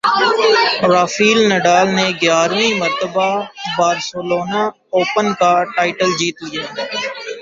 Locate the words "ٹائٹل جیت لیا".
5.75-6.65